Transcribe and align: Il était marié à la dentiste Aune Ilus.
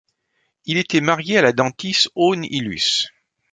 Il 0.65 0.77
était 0.79 0.99
marié 0.99 1.37
à 1.37 1.43
la 1.43 1.53
dentiste 1.53 2.09
Aune 2.15 2.43
Ilus. 2.45 3.05